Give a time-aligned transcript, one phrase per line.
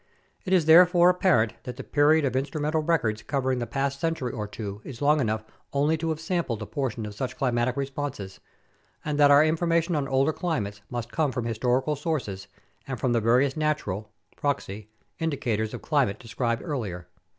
[0.45, 4.31] It is there fore apparent that the period of instrumental records covering the past century
[4.31, 8.39] or two is long enough only to have sampled a portion of such climatic responses,
[9.05, 12.47] and that our information on older climates must come from historical sources
[12.87, 17.07] and from the various natural (proxy) indicators of climate described earlier.